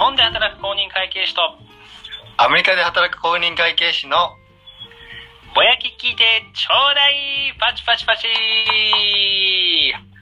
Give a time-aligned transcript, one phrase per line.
[0.00, 1.42] 本で働く公認会計士と
[2.38, 4.32] アメリカで働く公認会計士の
[5.54, 8.26] ぼやき聞いてちょうだいパチパチパチ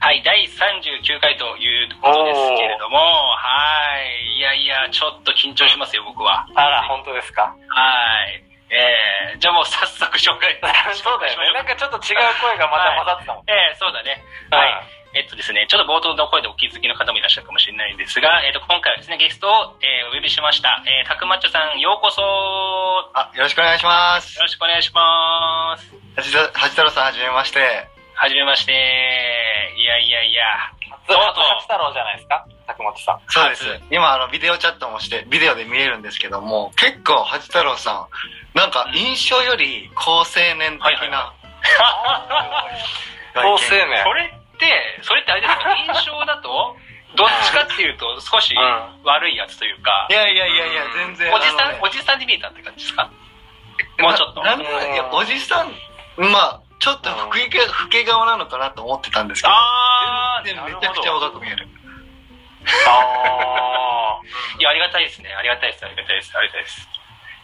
[0.01, 4.37] はい、第39回ということですけれども、はい。
[4.37, 6.47] いやいや、ちょっと緊張しますよ、僕は。
[6.55, 7.43] あら、本当ですか？
[7.67, 8.48] はい。
[8.69, 10.59] えー、じゃあもう早速紹介。
[10.93, 11.53] そうだよね。
[11.53, 13.43] なんかちょっと違う声がまた混ざってたもん。
[13.49, 14.23] えー、そうだね。
[14.51, 14.83] はい。
[15.11, 20.83] えっとですね、ちょっと冒頭の声でお気づきの方もいらっしゃるかもしれないんですが、えっと、今回はですね、ゲストを、えー、お呼びしました。
[20.85, 24.39] えー、たくまっちょさん、ようこそよあ、よろしくお願いします。
[24.39, 25.91] ろしくお願いします。
[26.15, 27.87] はじはじ太郎さん、はじめまして。
[28.13, 28.71] はじめまして。
[29.77, 30.45] いやいやいや。
[31.07, 32.45] ずっと八太郎じゃないですか？
[32.67, 33.19] 竹本さん。
[33.29, 33.81] そうです初。
[33.89, 38.07] 今、あの、ビデオチャットもして、ビデオで見れるんですけども、結構、はじ太郎さん、
[38.53, 40.25] なんか、印象より高青
[40.57, 41.33] 年的な
[43.35, 43.57] 高青。
[43.59, 44.03] 年。
[44.03, 46.75] それって、それってあれですか、印象だと、
[47.15, 51.33] どっちかっていうと、少しうん悪いやつというかい、やいやいやいや、全然。
[51.33, 53.09] おじさん、おじさんに見えたって感じですか？
[53.99, 54.41] もうちょっと。
[54.41, 55.71] いや、おじさん、
[56.17, 57.49] まあ、ちょっと老け、老
[57.89, 61.67] け顔なのかなと思ってたんですけど、あー、全然めちゃくちゃ若く見える。
[62.87, 64.19] あ
[64.59, 65.33] いや、ありがたいですね。
[65.33, 66.87] ありがたいです、ありがたいです、ありがたいです。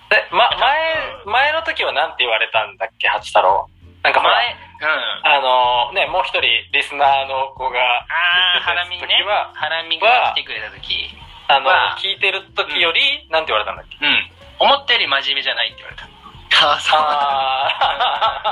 [0.09, 0.16] ー。
[0.16, 3.67] で、ま、前、前の時はなんて言われたんだっけ八太郎？
[4.03, 5.28] なんか前、うん。
[5.28, 9.52] あのね、もう一人リスナーの子が、あー、ハラミね時は。
[9.56, 11.09] ハラミが来てくれた時。
[11.47, 13.97] あのは、聞いてる時より、なんて言われたんだっけ？
[14.06, 14.31] うん。
[14.59, 16.08] 思ったより真面目じゃないって言われた。
[16.56, 16.80] あ。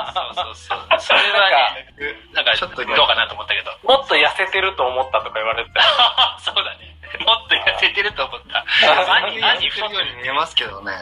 [0.08, 1.00] あそうそうそう。
[1.00, 3.70] それはね、なんか、ちょっとどうかなと思ったけど。
[3.70, 5.82] ーもっと痩せてると思ったとか言われてた。
[6.40, 6.94] そうだね。
[7.24, 8.64] もっと痩せてると思った。
[9.14, 10.06] 兄、兄太ってる。
[10.06, 10.92] ように見えますけどね。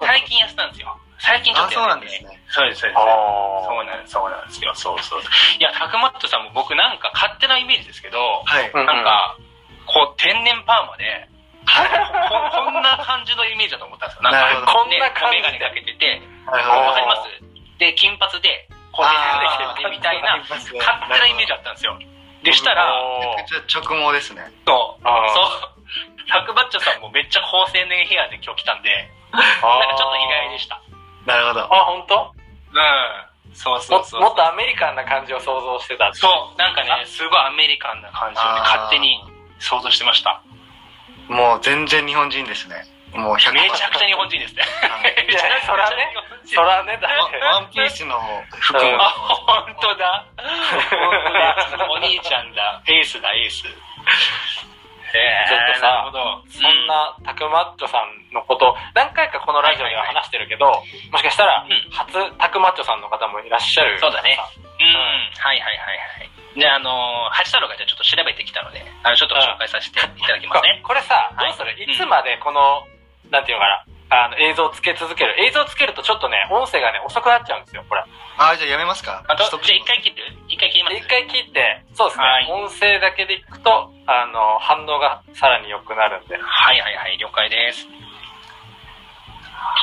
[0.00, 0.96] 最近痩せたんですよ。
[1.18, 2.42] 最近ちょっと痩せてあそうなんですね。
[2.48, 3.00] そうです、そうです。
[3.02, 4.74] そうなんです、そうなんですよ。
[4.74, 5.20] そうそう。
[5.58, 8.70] いや、たくまっとさんも僕なんか勝手なイメージですけど、はい。
[8.70, 9.36] うんなんか、
[9.86, 11.28] こう、天然パーマで、
[11.66, 11.70] こ
[12.70, 14.22] こんな感じのイメージだと思ったんですよ。
[14.22, 16.52] なんか、こんな感じでメガネかけてて、わ
[16.92, 17.78] かります？
[17.78, 21.98] で、金髪で、こう、天然できててみたいな、勝手なイメージだったんですよ。
[22.42, 24.42] でしたら、おーめちゃくちゃ直毛ですね。
[24.66, 30.80] そう、そう、タクバッチョさんもめっちゃ高青年ヘアで今日来たんで、あなんかちょっと意外でした。
[31.26, 31.60] なるほど。
[31.62, 32.32] あ、本当？
[32.72, 33.54] うん。
[33.54, 34.20] そうそうそう。
[34.20, 36.12] ももっとアメリカンな感じを想像してた。
[36.14, 39.22] そう、なんかね、すごいアメリカンな感じをね、勝手に
[39.60, 40.40] 想像してました。
[41.28, 42.84] もう全然日本人ですね。
[43.14, 43.52] もう100%。
[43.52, 44.62] めちゃくちゃ日本人ですね。
[45.28, 46.08] い やそらね
[46.44, 47.38] そらね、だって。
[47.38, 48.18] ワ ワンピースの
[48.60, 50.24] 服あ、本当だ。
[50.36, 51.90] 本当だ。
[51.90, 52.82] お兄ちゃんだ。
[52.86, 53.66] エースだ、エース。
[55.14, 56.42] えちょっとさなるほど。
[56.48, 63.98] そんなタクマッチョさんのこと、何回かこのラジオでは話してるけど、もしかしたらうん、初タクマッチョさんの方もいらっしゃる。
[63.98, 64.38] そうだね
[64.80, 64.86] うん。
[65.38, 66.30] はいはいはいはい。
[66.56, 70.80] じゃあ、あのー、八太郎がじゃあちょっと調べてきたので、あの、ちょっと紹介させていただきますね。
[70.84, 71.72] これさ、どはいうする？
[71.80, 72.84] いつまでこの、
[73.30, 75.32] なんていうのかな、あの、映像つけ続ける？
[75.48, 78.04] 映像つけるとちょっとね、音声がね、遅くなっちゃうんですよ、これ。
[78.36, 79.24] あ、じゃあやめますか？
[79.28, 80.16] あと、じゃあ一回切る？
[80.48, 80.96] 一回切ります？
[80.96, 86.36] 一回切って、そうですね、はい音声だけでいくと、あの、反応がさらに良くなるんで。
[86.36, 87.88] はいはいはい、了解です。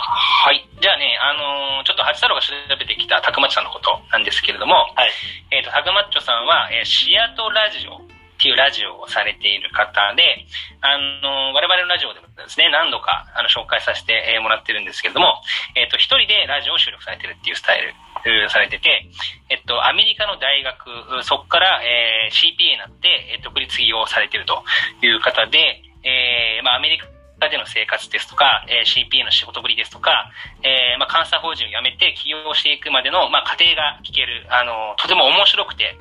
[0.09, 0.65] はい。
[0.81, 5.11] じゃあね、あのーちょっと八太郎が調べてきたたくまっちさんのことなんですけれども、はい。
[5.51, 10.45] えっ、と、たくまっちょさんは、えーシアトラジオっていうラジオをされている方で、
[10.81, 15.39] あのー我々のラジオでもですね、何度かあの紹介させてえーもらってるんですけれども、
[15.75, 19.07] えっ、と、一人でラジオを収録されてるっていうスタイル、されてて、
[19.49, 24.63] えっと、アメリカの大学、うそこから、えー CPA になって、えー独立起業をされてると
[25.01, 27.07] いう方で、えーまあ、アメリカ
[27.39, 30.31] 家での生活ですとか、えー CPA の仕事ぶりですとか、
[30.63, 35.97] えーまあ、監査法人を辞めて起業していくまでの、まあ、過程が聞ける、あの、とても面白くて、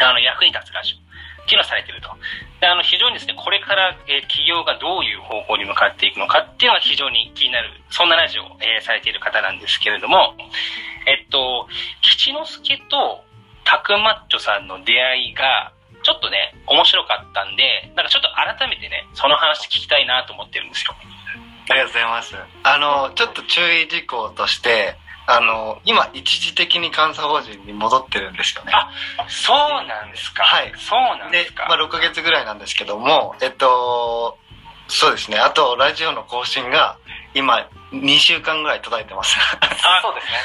[0.00, 2.10] あの、役に立つラジオっていうのをされてると。
[2.60, 10.34] で、あの、非常にですね、これから、えー企業がどういう方向に向かっていくのかっていうのが非常に気になる、そんなラジオを、えーされている方なんですけれども、
[11.06, 11.68] えっと、
[12.02, 13.24] 吉之助と
[13.64, 15.72] タクマッチョさんの出会いが、
[16.08, 20.96] ちょっとね、面白かったんで、なんかちょっと改めてね、その話聞きたいなと思ってるんですよ。
[21.68, 22.34] ありがとうございます。
[22.62, 24.96] あの、ちょっと注意事項として、
[25.26, 28.72] あの、今、一時的に監査法人に戻ってるんですよね。
[28.72, 28.88] あ
[29.28, 30.44] そうなんですか。
[30.44, 34.38] はいそうなんでか。、ですまあ、6ヶ月ぐらいなんですけども、えっと、
[34.88, 35.36] そうですね。
[35.36, 36.96] あと、ラジオの更新が、
[37.34, 39.36] 今、2週間ぐらい途絶えてます。
[39.60, 40.38] あそうですね。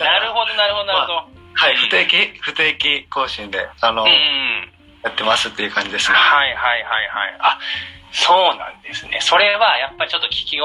[0.00, 1.41] なるほど、なるほど、なるほど。
[1.62, 4.72] はい、不定期、不定期更新で、あの、うんうん。
[5.04, 6.16] やってますっていう感じですね。
[6.16, 7.36] はいはいはいはい。
[7.40, 7.58] あ、
[8.12, 9.18] そうなんですね。
[9.20, 10.64] それはやっぱりちょっと起業、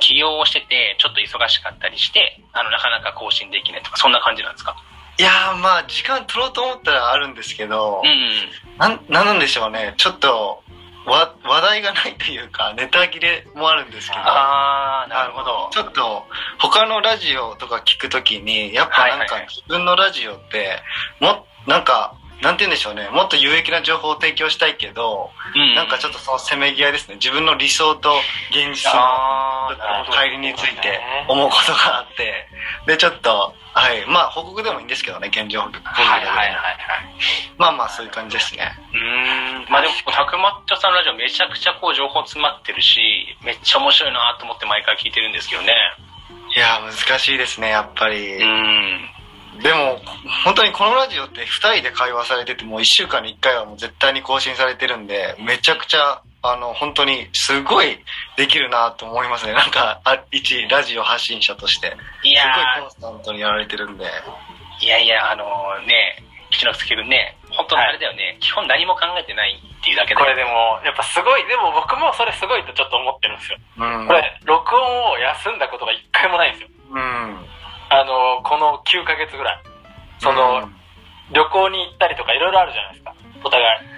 [0.00, 4.76] 起業をしてて、ちょっと忙しかったりして、あの、なかなか更新できないとか、そんな感じなんですか？
[5.16, 8.78] いやー、まあ、時間取ろうと思ったらあるんですけど、うんうん。
[8.78, 9.94] なん、なんなんでしょうね。
[9.96, 10.63] ちょっと、
[11.06, 14.20] わ話題がないというかネタ切れもあるんですけど。
[14.20, 15.68] ああ、なるほど。
[15.72, 16.24] ちょっと
[16.58, 20.80] 他のラジオとか聞くときにやっぱなんか自分のラジオって
[21.20, 23.08] もなんかなんて言うんでしょうね。
[23.10, 27.14] もっと有益な情報を提供したいけど、うんなんかちょっとそのせめぎ合いですね。
[27.16, 28.10] 自分の理想と
[28.50, 29.54] 現実の。
[30.12, 32.46] 帰りについて思うことがあって
[32.86, 36.74] でちょっとはいまあ報告でもいいんですけどね現状報告はいはいはいはい。
[37.58, 39.70] まあまあそういう感じですねうーん。
[39.70, 43.00] まあでも、たくまっちょさんのラジオめちゃくちゃこう情報詰まってるし、
[43.42, 45.72] めっちゃ面白いなと思って毎回聞いてるんですけどね。
[46.54, 49.08] いやー難しいですねやっぱり、うん。
[49.62, 50.00] でも
[50.44, 57.98] 本当にこのラジオって2人で会話されててもう1週間に1回はもう絶対に更新されてるんでめちゃくちゃあの本当にすごい
[58.36, 62.44] できるなと思いますねなんかあ一ラジオ発信者としていすごいや
[62.80, 65.46] コンスタントにやられてるんでー、いやいや、あの
[65.86, 66.20] ね、
[66.50, 70.20] 吉之助君ね、本当にあれだよね、基本何も考えてないっていうだけで。
[70.20, 73.58] これでも、やっぱすごい、でも僕もそれすごいとちょっと思ってるんですよ。
[73.78, 76.68] うんこれ、録音を休んだことが一回もないんですよ。
[76.90, 77.46] うん
[77.88, 79.62] あの、この9ヶ月ぐらい。
[80.18, 80.76] その、うん
[81.32, 83.14] 旅行に行ったりとかいろいろあるじゃないですか。
[83.44, 83.93] お互い。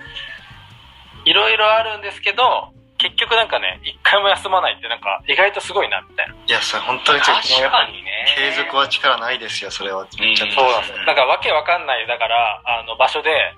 [1.27, 6.35] いろいろあるんですけど、結局なんかね、一回も休まないってなんか意外とすごいな、みたいな。
[6.35, 8.35] いやそれ本当にちょっとね。
[8.39, 11.05] 継続は力ないですよそれはめっちゃうんそうなんですよ。
[11.05, 13.53] なんかわけわかんない、だから、あの、場所で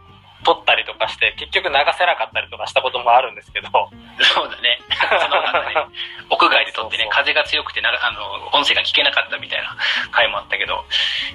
[0.44, 4.80] 撮ったりとかして、結局流せなかったりとかしたこともあるんですけど、そうだね。
[4.96, 5.74] その方ね、
[6.30, 9.76] 屋外で撮ってね風が強くてなあの、音声が聞けなかったみたいな
[10.10, 10.84] 回もあったけど、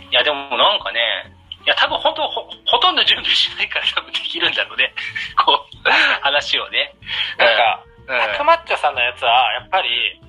[0.09, 1.31] いや、でもなんかね、
[1.65, 4.93] いや、多分本当ほ、ほとんど準備しないから 多分できるんだろうね。
[5.45, 5.89] こう、
[6.21, 6.93] 話をね。
[7.37, 10.21] なんか、うん、タクマッチョさんのやつは、やっぱり、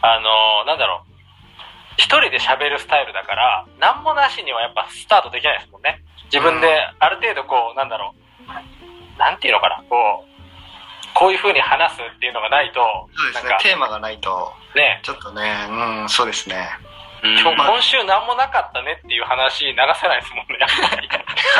[0.00, 1.12] あの、なんだろう、
[1.98, 6.00] 一人で喋るスタイルだから、なんもなしにはやっぱスタートできないですもんね。
[6.24, 8.14] 自分で、ある程度こう、なんだろ
[8.46, 10.28] う、なんていうのかな、こう、
[11.14, 12.80] こういう風に話すっていうのがないと、
[13.14, 13.56] そうですね。
[13.60, 16.68] テーマがないとね、ちょっとねうんそうですね。
[16.82, 16.87] うん
[17.22, 20.58] 今日今週なんもなかったねっていう話流せないですもんね。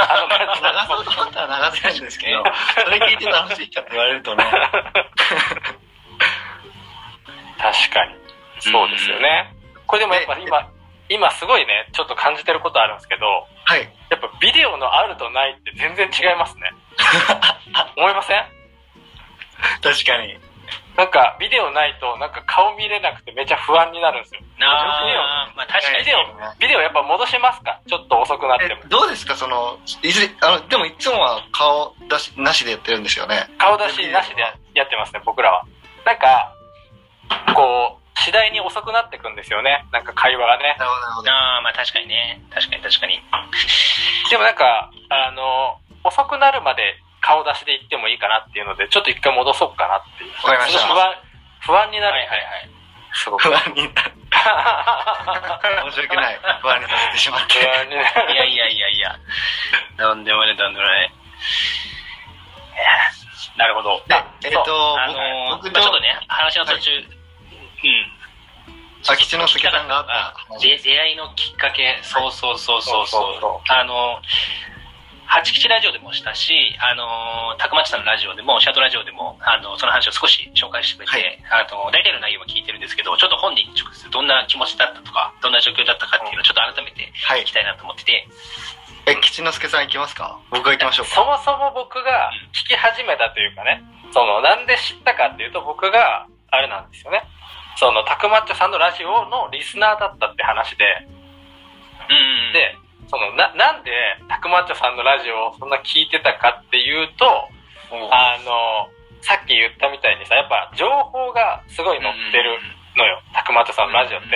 [0.09, 0.45] あの流
[0.87, 2.45] そうと思ったら流せるんですけど
[2.85, 4.45] それ聞いて楽しいかって言われるとね
[7.59, 8.15] 確かに。
[8.61, 9.55] そうですよね。
[9.87, 10.71] これでもやっぱ今、
[11.09, 13.27] 今すごいね、ちょっと感じてることあるんですけど、
[13.65, 16.73] はいやっぱビデオのあるとないって全然違いますね。
[17.97, 18.45] 思いません？
[19.83, 20.39] 確かに
[20.99, 24.41] なんかビデオないとなんか顔見れなくてめちゃ不安になるんですよ。
[24.67, 26.19] あーまあ確かにビデオ、
[26.59, 27.81] ビデオやっぱ戻しますか？
[27.87, 28.89] ちょっと遅くなってもえ。
[28.89, 29.37] どうですか？
[29.37, 34.43] そのいずれあのでもいつもは顔出しなしでやってるんですよね顔出しなしで
[34.75, 35.63] やってますね、僕らは。
[36.05, 36.55] なんか、
[37.55, 39.87] こう、次第に遅くなってくんですよね。
[39.93, 40.77] なんか会話がね。
[40.79, 42.43] なるほどああ、まあ確かにね。
[42.51, 43.21] 確かに確かに。
[44.31, 50.33] でもなんか、あの、遅くなるまで顔出しで行ってもいいかなっていうので、ちょっと一回戻そうかなっていう。
[50.45, 51.15] わかりました不安、
[51.61, 52.13] 不安になる。
[52.13, 52.71] はいはいはい。
[53.13, 53.49] すごく。
[53.49, 54.13] 不安になる
[55.91, 58.33] 申し訳ない不安にさせてしまって不安になる。
[58.33, 59.19] いやいやいやいや。
[59.97, 61.13] なんでもない、なんでもない。
[62.75, 63.19] えー
[63.59, 64.01] なるほど。
[64.07, 64.15] で
[64.45, 67.03] えっ、とあのちょっとね、話の途中、うん。
[69.09, 73.73] あ吉之助さんがあった出会いのきっかけ、そうそうそうそうそう。
[73.73, 74.21] あの、
[75.29, 87.43] 八吉ラジオでもしたし、あの、たくまちさんのラジオでも、シャドウラジオでも、あの、その話を少し紹介してくれて、あの、大体の内容は聞いてるんですけど、ちょっと本人に直接どんな気持ちだったとか、どんな状況だったかっていうのをちょっと改めてはい。
[87.43, 88.27] 聞きたいなと思ってて、
[89.07, 90.39] え吉之助さん行きますか？
[90.51, 97.23] 僕が行きましょうそかもそも僕が聞き始めたというかね、その、なんで知ったかっていうと僕が、あれなんですよね。
[97.77, 100.85] その、たくまっちょさんのラジオのリスナーだったって話で、
[102.09, 102.15] う
[102.51, 102.53] ん。
[102.53, 102.77] で、
[103.09, 103.91] その、な、なんで、
[104.29, 107.27] たくまっちょさんのラジオをそんな聞いてたかっていうと、
[108.13, 108.89] あの、
[109.21, 112.61] さっき言ったみたいにさ、やっぱ情報がすごい載ってる
[112.97, 113.21] のよ。
[113.33, 114.29] たくまっちょさんのラジオって。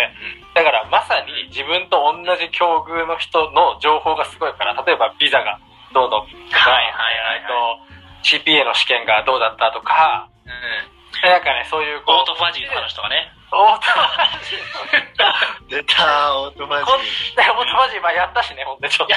[0.55, 5.61] だからまさに自分と同じ境遇の人の情報がすごいから、例えばビザが
[5.95, 11.29] どうのとか、はいはいはいはいえっと CPA の試験がどうだったとか、うん。
[11.29, 13.31] なんかね、そういうこうオートファジーの話とかね。
[13.53, 15.13] オートファジー。
[15.69, 19.13] 出たオートマジこんオートファジー、まあやったしね、ほんでちょっと。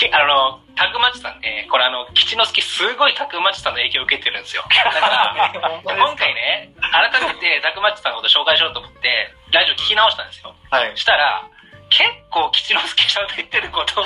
[0.00, 4.64] きあの、タクマチさんね、これあの、吉之助すごいタクマチさんの影響を受けてるんですよ。
[4.64, 10.54] だから、今回ね、改めてタクマチさんのこと紹介しようと思って、ラジオ聞き直したんですよ。
[10.70, 11.44] はいしたら、
[11.90, 14.04] 結構吉之助さんの言ってることを、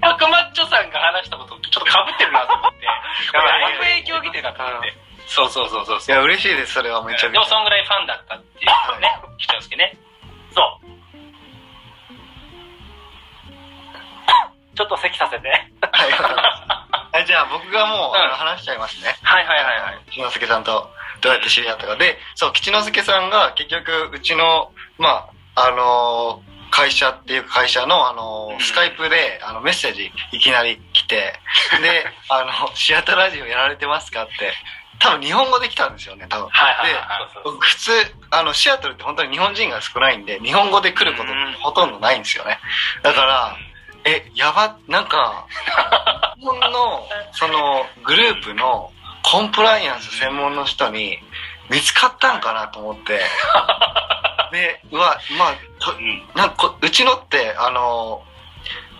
[0.00, 2.86] タクマッチョさんが話したこととちょっと被ってるなと思って、
[3.34, 5.03] だいぶ影響を受けてるなと思って。
[5.26, 9.96] そうそうそうそういや嬉しいですそれはめちゃでもくちゃそんぐらいファンだったっていうね、吉之助ね。
[10.54, 10.84] そう。
[14.76, 15.48] ちょっと席させて。
[15.48, 15.70] はい
[17.14, 19.16] はいじゃあ僕がもう、うん話しちゃいますね。
[19.22, 19.98] はいはいはいはい。
[20.10, 20.90] 吉之助さんと
[21.20, 21.96] どうやって知り合ったか。
[21.96, 31.38] で、そう、吉之助さんが結局、うちの、まあ、あのー会社っていうか会社の、あのーうんスカイプで、あの、メッセージいきなり来て、
[31.80, 34.52] で、 あの、シアターラジオやられてますかって、
[34.98, 36.48] 多分日本語で来たんですよね、多分。
[36.48, 36.98] はいはいで
[37.60, 37.92] 普通、
[38.30, 42.58] あの、シアトルって本当に日本人が少ないんで、日本語で来ることってほとんどないんですよね。
[43.02, 43.56] だから、
[44.04, 45.46] え、やば、なんか、
[46.38, 51.18] 日本の、その、グループのコンプライアンス専門の人に
[51.70, 53.20] 見つかったんかなと思って、
[54.52, 55.54] で、うわ、まあ。
[56.34, 58.22] なんかこうちのって、あの、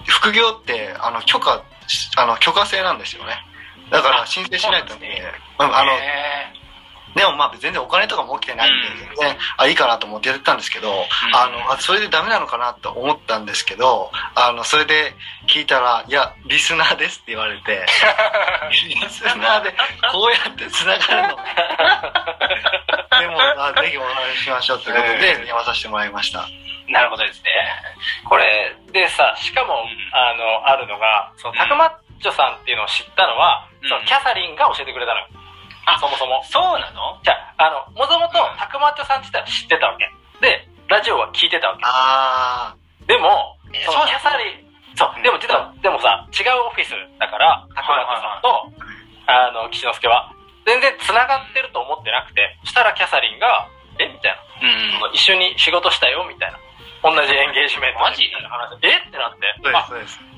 [0.06, 1.62] 副業って、あの、許可、
[2.16, 3.44] あの、許可制なんですよね。
[3.90, 5.22] だから申請しないとね、
[5.58, 6.64] うんあの、へ
[7.14, 10.90] でもまあ全然お金とかも起きてないんで、うん全然、あ、いいかなと思ってやってたんですけど、
[11.32, 15.14] あの、あ、それでダメなのかなと思ったんですけど、あの、それで
[15.46, 17.86] 聞いたら、いや、リスナーですって言われて、
[18.88, 19.74] リスナーで
[20.10, 21.36] こうやって繋がるの。
[23.20, 26.48] でも、あぜひお話ししましょうということで、電話させてもらいました。
[26.88, 27.50] なるほどですね。
[28.28, 35.26] これでさ、しかも、んあの、あるのが、その、うんタクマッチョさんっていうのを知ったのは、うんそのキャサリンが教えてくれたのよ。
[35.86, 36.42] あそもそも。
[36.44, 37.20] そうなの？
[37.22, 40.08] じゃあ、あの、もともとうんタクマッチョさん自体は知ってたわけ。
[40.40, 41.82] で、ラジオは聞いてたわけ。
[41.84, 42.74] あ
[43.06, 44.64] でも、えそのキャサリン、
[44.96, 48.72] そううん、でも実は、でもさ、違うオフィスだから、タクマッチョさんと、
[49.26, 50.32] あの、岸之助は、
[50.64, 53.68] 全然繋がってると思ってなくて、そしたらキャサリンが、
[54.00, 54.08] え？
[54.08, 54.40] みたいな。
[55.08, 56.58] うん一緒に仕事したよみたいな。
[57.04, 58.24] 同じエンゲージメントでマジ？
[58.24, 58.96] え？
[59.06, 59.68] ってなって。
[59.76, 60.33] あ、あそうです、そうです。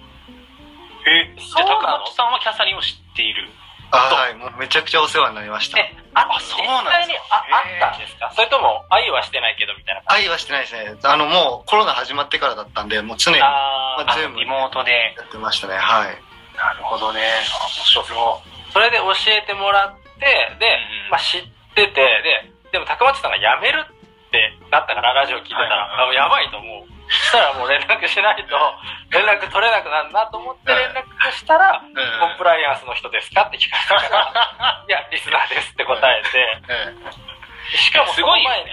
[1.37, 3.49] え、じゃあ高松さんはキャサリンを知っている。
[3.93, 5.79] あ、はい、もうめちゃくちゃお世話になりました。
[5.79, 8.33] え、あ、あそうなんですか実際にああったんですか？
[8.35, 10.03] それとも、愛はしてないけどみたいな。
[10.07, 10.97] 愛はしてないですね。
[11.05, 15.15] あの、もうコロナ始まってからだったんで、もう常にやあーまあズームリモートで。
[15.23, 15.77] ってましたね。
[15.79, 16.19] はい。
[16.57, 17.21] なるほどね。
[17.53, 18.73] あ面白そう。
[18.73, 20.27] それで教えてもらって、
[20.59, 20.67] で、
[21.07, 21.43] うんまあ知っ
[21.77, 26.89] てて、で、でも高松さんが辞めるってなったから、ラジオ聞いてたら、はいやばいと思う。
[27.09, 28.57] そしたらもう連絡しないと、
[29.15, 31.95] 連絡取れなくなるなと思って連絡したら、うん。
[32.21, 34.19] コンプライアンスの人ですかって聞かれたか
[34.59, 37.79] ら、 いや、リスナーですって答えて、うん。
[37.79, 38.73] しかもすごいよその前に、ね。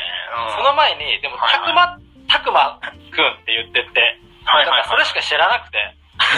[0.56, 1.60] その前に、でも、はいはい。
[1.60, 2.80] たくま、たくま
[3.12, 5.78] くんって言ってて、はいはいだからそれしか知らなくて、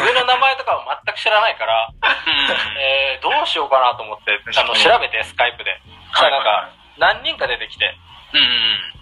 [0.05, 2.77] 上の名前とかは全く知らないから、うん。
[2.77, 5.81] えー、どうしようかなと思って、あの、調べて、スカイプで。
[6.11, 7.97] そしたらなんはいか、何人か出てきて、
[8.33, 8.93] うんうん。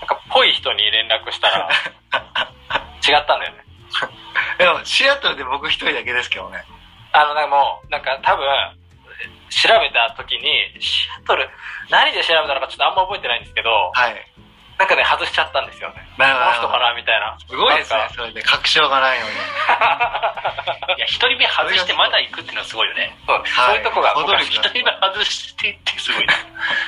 [0.00, 1.68] なんか、ぽい人に連絡したら、
[3.02, 3.64] 違ったんだよね。
[4.58, 6.64] でも、シアトルで僕一人だけですけどね。
[7.12, 8.46] あの、なんかもう、なんか多分、
[9.50, 11.48] 調べた時に、シアトル、
[11.90, 14.14] 何で調べたのかちょっとあんま覚えてないんですけど、はい。
[14.80, 16.00] なんかね、外しちゃったんですよね。
[16.16, 16.94] なるほどこの人かな？
[16.96, 17.36] みたいな。
[17.36, 17.92] すごいです。
[17.92, 18.40] ねそれで。
[18.40, 19.36] 確証がないのに。
[20.96, 23.12] いや、一人目外してまだ行くっていうのはすごいよね。
[23.26, 26.32] そう、そういうとこが一人目外していってすごいね。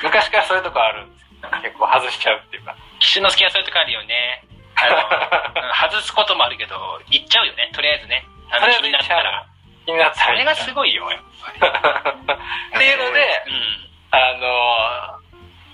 [0.01, 1.49] 昔からそういうとこあるんですよ。
[1.61, 2.75] 結構外しちゃうっていうか。
[2.99, 4.43] 岸之助はそういうとこあるよね。
[4.75, 6.75] 外すこともあるけど、
[7.09, 7.71] 行っちゃうよね。
[7.73, 8.25] とりあえずね。
[8.51, 9.45] あの気になったら。
[9.85, 11.59] 気になったらそれがすごいよ、やっぱり。
[12.75, 13.89] っていうので、うん。
[14.11, 15.23] あのー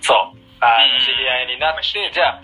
[0.01, 0.17] そう、
[0.61, 2.41] あのうん知り合いになって、じゃあ。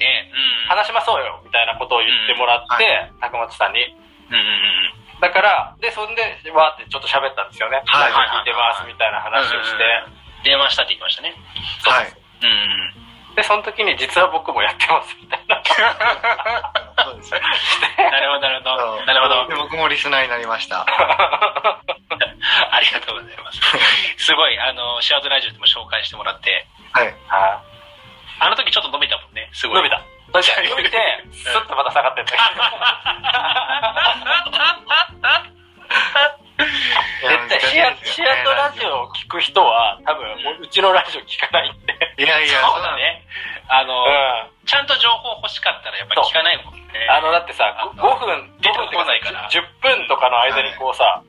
[0.67, 3.85] 話しましょうよ、みたいなことを言ってもらって、高松さんに。
[4.29, 4.43] うんうんう
[5.17, 5.19] ん。
[5.21, 6.21] だから、で、そんで、
[6.51, 7.81] わーってちょっと喋ったんですよね。
[7.85, 9.83] はい聞いてます、みたいな話をして。
[10.43, 11.33] 電話したって言いましたね。
[11.85, 12.13] はい。
[12.43, 13.35] うん。
[13.35, 15.34] で、その時に実は僕もやってます、みた。
[15.75, 17.41] そうですね。
[17.97, 19.05] なるほど、なるほど。
[19.05, 19.55] なるほどで。
[19.55, 20.85] 僕もリスナーになりました。
[20.85, 21.81] あ
[22.79, 23.59] りがとうございます。
[24.17, 27.07] すごい、あの、シアトラジオでも紹介してもらって、はい。
[27.27, 27.61] は
[28.39, 29.77] あの時ちょっと伸びたもんね、すいごい。
[29.77, 30.01] 伸びた。
[30.33, 30.61] 伸びた。
[30.75, 32.35] 伸びて、スッとまた下がってった。
[36.55, 40.25] 絶対シア、シアトラジオを聞く人は、多分、
[40.61, 42.13] うちのラジオ聞かないって。
[42.23, 43.23] いやいや、 そうだね。
[43.67, 44.65] あの、うん。
[44.65, 46.81] ちゃんと情報欲しかったらやっぱり聞かないもんね。
[47.09, 51.21] あの、だってさ、あの5分、5出てないから10分とかの間にこうさ、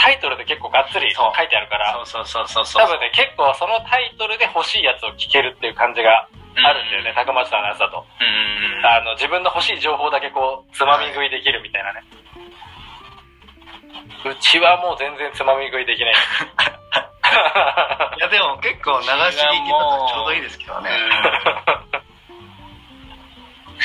[0.00, 2.82] タイトルで結構がっつり書いてあるから、そうそうそうそう。
[2.82, 6.26] 多分ね、結構そのタイトルで欲しいやつを聞けるっていう感じが
[6.56, 8.06] あるんだよね、高松さんのやつだと。
[8.82, 12.02] あの、自分の欲しい情報だけこう、つまみ食いできるみたいなね。
[14.24, 16.14] うちはもう全然つまみ食いできない。
[18.16, 19.30] いやでも結構流し聞
[19.64, 20.90] きだとちょうどいいですけどね。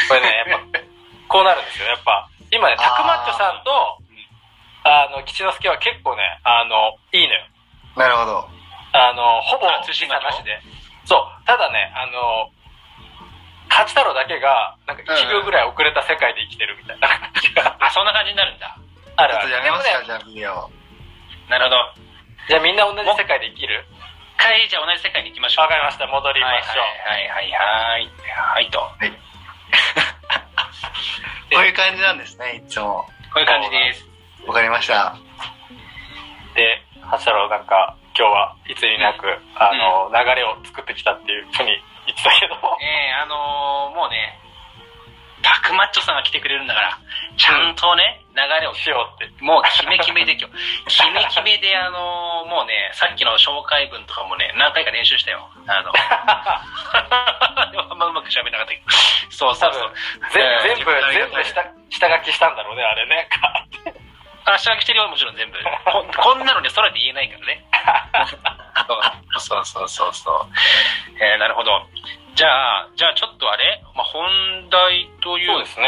[0.07, 0.79] これね、やっぱ、
[1.27, 1.87] こうなるんですよ。
[1.87, 3.97] やっぱ、今ね、タクマッチョさんと、
[4.83, 7.45] あの、吉之助は結構ね、あの、いいのよ。
[7.95, 8.49] なるほど。
[8.93, 10.61] あの、ほぼあ通信なしで。
[11.05, 11.45] そう。
[11.45, 12.51] ただね、あの、
[13.69, 18.77] 勝太郎だけが、なんか1秒ぐらい遅れた世界で生きてるみたいな感じがあ、そんな感じになるんだ。
[19.17, 20.69] あるっとやめますか、じゃあビデオ。
[21.49, 21.77] なるほど。
[22.47, 23.85] じゃあみんな同じ世界で生きる？
[24.35, 25.65] 一回じゃあ同じ世界に行きましょう。
[25.65, 26.05] わかりました。
[26.07, 27.09] 戻りましょう。
[27.09, 28.09] はいはいはいはい。
[28.53, 28.79] はいと。
[31.53, 33.05] こういう感じなんですね、いつも。
[33.33, 34.05] こういう感じです。
[34.47, 35.15] わかりました。
[36.55, 44.39] で、ハシャロなんか、今日はいつになく、あの、流れを作ってきたっていうふうに言ってたけど、 ええあのーもうね、
[45.41, 46.97] タクマッチョさんが来てくれるんだから、
[47.37, 49.43] ちゃんとね、流れをしようって。
[49.43, 50.55] もうキメキメで今日。
[50.87, 55.49] キメキメであのーもうね、さっきの紹介文とかもね、何回か練習したよ。
[55.67, 55.91] あの、
[57.79, 58.91] あんまうまく喋れなかったけど。
[59.29, 59.93] そうそうそう。
[60.31, 60.43] 全
[60.83, 63.27] 部、全部下、下書きしたんだろうね、あれね。
[64.45, 65.57] あ、下書きしてるよ、もちろん全部。
[65.85, 67.65] ここんなのね、空で言えないからね。
[69.39, 71.23] そうそうそうそう。
[71.23, 71.87] えー、なるほど。
[72.35, 75.87] じゃあ、じゃあちょっとあれ、まあ、本題というか、そうですね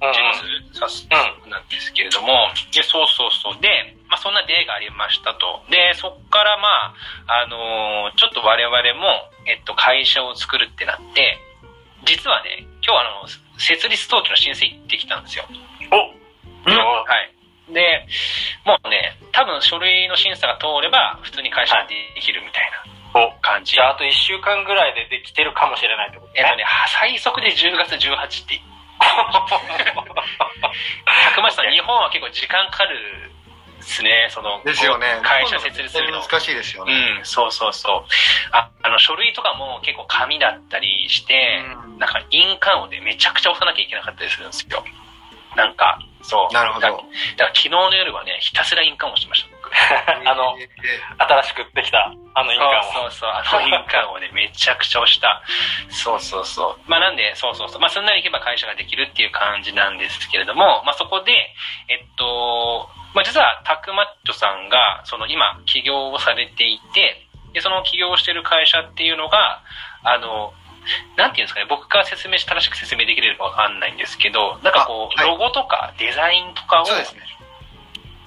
[0.00, 3.60] 言っちゃいます、早速なんですけれども、で、そうそうそう。
[3.60, 5.62] で、まあ、そんな出がありましたと。
[5.68, 6.94] で、そっからま
[7.28, 11.38] あ、あのーちょっと我々も、えっと、会社を作るってなって、
[12.04, 15.44] 実はね、今日あの、設立登記の申請行ってきたんですよ。
[15.90, 16.10] お
[16.70, 17.32] うんはい。
[17.68, 18.06] で、
[18.64, 22.70] もうね、多分書類の審査が通れば、普通に会社ができるみたい
[23.14, 23.72] なお感じ。
[23.72, 26.40] じゃあ、あと1週間ぐらいでできてるかもしれないってことね。
[26.40, 28.60] えっとね、最速で10月18って、
[29.02, 29.10] た
[31.34, 33.32] くましさん、日本は結構時間かかる
[33.82, 35.20] ですね、その、ですよね。
[35.22, 36.22] 会社設立するの。
[36.22, 37.16] 難しいですよね。
[37.18, 38.08] うん、そうそうそう。
[38.52, 44.82] あ、あの、書類とかも結構紙だったりして、うんなんか印鑑をね、めちゃくちゃ押さなきゃいけなかったりするんですよ。
[45.54, 46.54] なんか、そう。
[46.54, 47.04] なるほどだだか
[47.38, 49.70] ら昨日の夜はね、ひたすら印鑑を押してました、僕。
[50.28, 50.68] あのえ
[51.18, 52.82] 新しくできた、あの印鑑を。
[52.82, 55.42] そうそうそう、あの印鑑をね、 めちゃくちゃ押した。
[55.90, 56.90] そうそうそう。
[56.90, 57.80] まあなんで、そうそうそう。
[57.80, 61.32] まあすんなりいけば会社ができるっていう感じなんですけれども、まあそこで、
[61.88, 69.62] えっと、まあ実はタクマッチョさんが、その今、起業をされていて、で、その起業をしてる会社っていうのが、
[70.04, 70.54] あの、
[71.16, 77.20] なんていうんですかね、僕が説明し、正しく説明できればわかんないんですけど、なんかこう、あはいロゴとかデザインとかを、そうですね。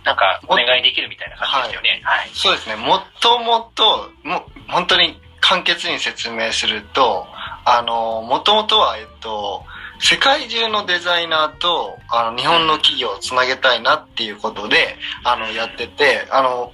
[0.04, 2.02] なんかお願いできるみたいな感じですよね。
[2.04, 2.30] はい。
[2.32, 2.76] そうですね。
[2.76, 7.28] もともと、もう本当に簡潔に説明すると、
[7.66, 9.64] あの、もともとは、えっと、
[10.00, 16.74] 世界中のデザイナーと、あの、日本の企業をつなげたいなっていうことで、あの、やってて、あの、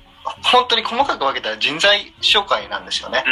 [0.52, 3.24] 本当に細かく分けたら人材紹介なんですよね。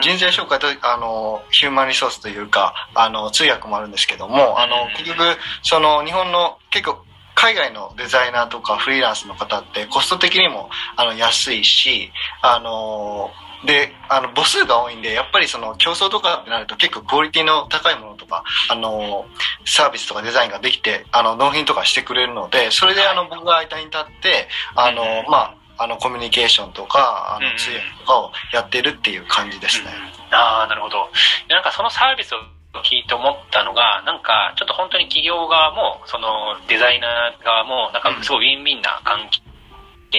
[0.00, 5.20] 人材紹介と、あの、ヒューマンリソースというか、あの、通訳もあるんですけども、あのうん、結局、
[5.62, 13.30] その、日本の結構、海外のデザイナーとかフリーランスの方ってコスト的にもあの安いし、あの
[13.64, 19.24] で、あの、母数が多いんで、やっぱりその競争とかってなると結構クオリティの高いものとか、あの
[19.64, 25.30] サービスとかデザインができて、あの、納品とかしてくれるので、それであの、僕が間に立って、あのうん。
[25.30, 29.90] まあ、あの、コミュニケーションとか、あうんの、通訳とかをやってるっていう感じですね。
[30.30, 31.10] ああ、なるほど。
[31.48, 32.38] でなんかそのサービスを
[32.82, 39.40] 聞いて思ったのが、なんかちょっと本当に企業側も、そのデザイナー側も、なんかすごいウィンウィンな関係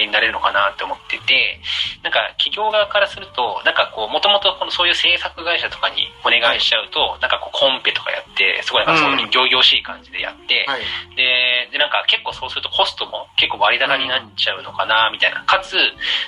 [0.02, 1.60] になれるのかなって思ってて、
[2.02, 10.82] なんか企業側からすると、なんかこう、もともとこのそういう制作会社とかにお願いしちゃうと、なんかこうコンペとかやって、すごいなんかそういう行々しい感じでやって、はい。
[11.16, 15.44] で、で、なんか結構そうするとコストも結構割高になっちゃうのかな、みたいな。
[15.44, 15.76] かつ、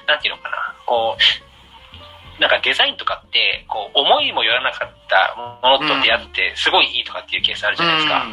[0.08, 8.26] なんていうのかな、こう、なんかデザインとかって、こう、思いもよらなかったものと出会って、すごいいいとかっていうケースあるじゃないですか。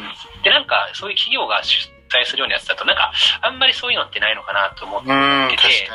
[0.43, 5.07] で、なんか、そういう企業が主催するようなやつだと、なんか、あんまりそういうのってないのかなと思って
[5.57, 5.89] て。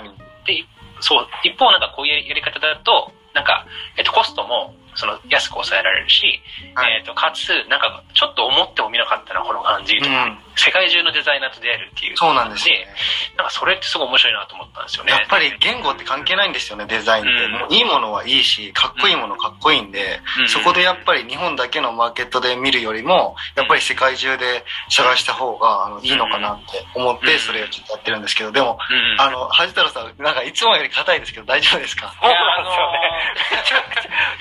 [0.47, 0.65] で、
[1.01, 6.43] そう、一方なんかこういうやり方だと、なんか、えっと、コストも、その、安く抑えられるし、
[6.75, 12.17] はいえっと、かつ、なんか、ちょっと思ってもみなかったな、この感じとか、うん世界中のデザイナーと出会えるっていう。
[12.17, 12.89] そうなんですよね。
[13.37, 15.13] なんかそれってすごい面白いなと思ったんですよね。
[15.13, 17.45] やっぱり言語って関係ないんですよね、デザインって。
[17.45, 28.81] うんもういいものはいいし、かっこいいものかっこいいんで、うんそこでやっぱり日本だけのマーケットで見るよりも、やっぱり世界中で探した方があのいいのかなって思っうんて、それをちょっとやってるんですけど、でも、
[29.19, 32.13] あの、はじ太郎さん、なんかいつもより硬いですけど大丈夫ですか？
[32.21, 32.71] そうなんで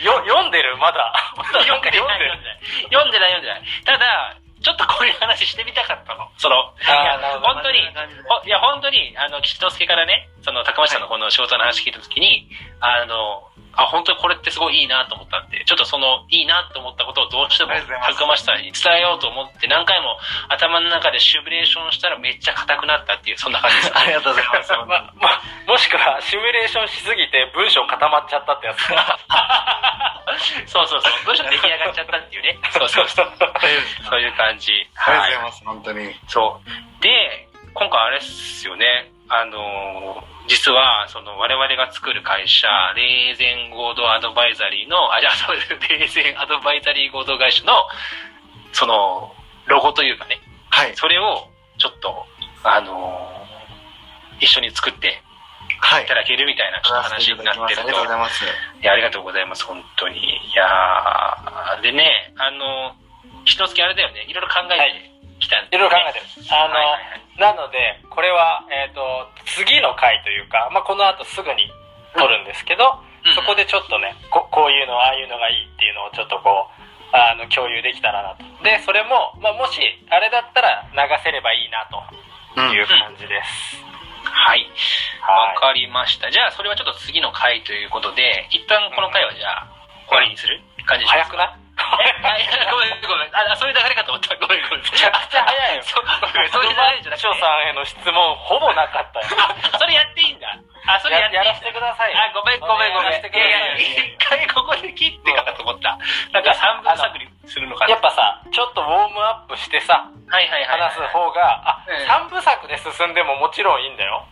[0.02, 0.26] すよね。
[0.26, 1.14] よ読んでるまだ。
[1.36, 2.60] 読んでない、読んでる。
[2.90, 3.62] 読んでない、読んでない。
[3.86, 6.30] ただ、ちょっとこういう話してみたかったの。
[6.38, 6.74] その、
[7.44, 7.80] 本当に、
[8.28, 20.18] ほいや、本当に、あの、吉之助からね、その、高橋さんのこの仕事の話聞いたときに、あの、あ、本当にこれってすごいいいなと思ったんで、ちょっとその、いいなと思ったことをどうしてもありがとうございます高橋さんに伝えようと思って、何回も
[20.50, 23.92] 頭の中でシミュレーションしたらめっちゃ硬くなったっていう、そんな感じです。
[23.98, 24.74] ありがとうございます。
[24.82, 28.82] ま、ま、もしくは、シミュレーションしすぎて文章固まっちゃったってやつ。
[30.68, 31.26] そうそうそう。
[31.26, 32.58] 文章出来上がっちゃったっていうね。
[32.72, 33.32] そうそうそう。
[34.10, 34.72] そういう感じ。
[34.96, 36.20] ありがとうごはいざいます、本当に。
[36.28, 37.02] そう。
[37.02, 39.12] で、今回あれっすよね。
[39.30, 45.70] あのー実は、その、我々が作る会社、レーゼン合同アドバイザリーの、あ、じゃあ、そうです。
[45.90, 47.74] レーゼンアドバイザリー合同会社の、
[48.72, 49.36] その、
[49.66, 50.96] ロゴというかね、はい。
[50.96, 52.26] それを、ちょっと、
[52.64, 55.22] あのー一緒に作って
[55.82, 56.16] はいいた。
[56.16, 58.18] だけるみたいな、ちょっと話になってるありがとうございと。
[58.20, 58.46] ます。
[58.46, 58.48] い
[58.86, 60.18] や、ありがとうございます、本当に。
[60.20, 62.96] いやーでね、あの、
[63.44, 66.26] 一月あれだよね、いろいろ考えてきたんいで、ろいろ考えてる。
[66.52, 71.70] あの、はいはいはいなので、これは、えっ、と、次の回というか、まあ、この後すぐに
[72.18, 78.64] 撮るんですけど、うんそこでちょっとねこ、こういうの、ああいうのがいいっていうのをちょっとこう、あの、共有できたらなと。
[78.64, 82.00] で、それも、まあ、もし、あれだったら流せればいいなと
[82.56, 83.84] うんいう感じです。
[84.24, 84.64] はい。
[85.28, 85.58] わはい。
[85.60, 86.32] かりました。
[86.32, 89.68] じゃあ、それはちょっと次の回ということで、一旦この回はじゃあ、
[90.08, 91.52] 終わりにする感じでします早くない？
[92.48, 93.30] えごめんごめん。
[93.36, 94.17] あ、そういう流れかと
[96.52, 97.18] それじゃなくて。
[97.18, 99.26] 長さんへの質問ほぼなかったよ。
[99.74, 100.54] あ、それやっていいんだ。
[100.86, 102.20] あ、それやってやらせてくださいよ。
[102.20, 103.12] あ、ごめんごめんごめん。
[103.12, 103.26] いやい
[103.74, 105.98] や一回ここで切ってからと思った。
[106.32, 107.92] なんか三分作にするのかな。
[107.92, 110.80] やっぱさ、ちょっとウォームアップしてさ、はいはいはい。
[110.80, 114.26] 話す方が、あ、うん三部作で進んでももちろんいいんだよ。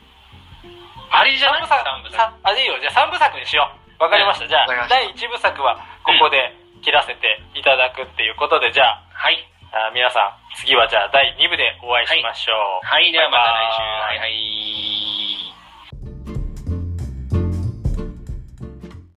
[1.11, 1.67] あれじゃない？
[1.67, 2.79] 三部作あ、いいよ。
[2.79, 4.03] じゃあ三部作にしよう。
[4.03, 4.47] わかりました。
[4.47, 9.47] じゃあ第一部作はここで切らせていただくっていうことで、じゃあ、はい。
[9.71, 12.85] あ皆さん、次はじゃあ第2部でお会いしましょう。
[12.85, 13.81] はい、ではまた来週。
[13.81, 14.74] はいはい。